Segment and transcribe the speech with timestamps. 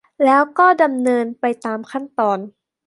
[0.25, 2.39] แล้วก็ดำเนินการไปตามขั้นตอน